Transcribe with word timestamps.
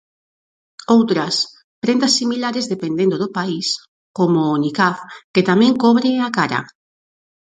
Outras, 0.95 1.35
prendas 1.83 2.15
similares 2.19 2.69
dependendo 2.73 3.15
do 3.21 3.29
país, 3.37 3.67
como 4.17 4.39
o 4.53 4.59
niqab, 4.63 4.97
que 5.33 5.47
tamén 5.49 5.73
cobre 5.83 6.09
a 6.27 6.29
cara. 6.37 6.61